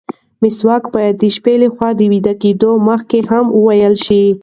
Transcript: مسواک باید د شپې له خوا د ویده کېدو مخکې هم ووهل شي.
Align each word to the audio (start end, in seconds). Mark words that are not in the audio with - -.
مسواک 0.41 0.83
باید 0.93 1.15
د 1.19 1.23
شپې 1.35 1.55
له 1.61 1.67
خوا 1.73 1.89
د 1.95 2.01
ویده 2.11 2.33
کېدو 2.43 2.69
مخکې 2.89 3.19
هم 3.31 3.45
ووهل 3.57 3.95
شي. 4.05 4.23